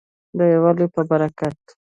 د 0.37 0.39
یووالي 0.53 0.85
په 0.93 1.01
برکت. 1.09 1.59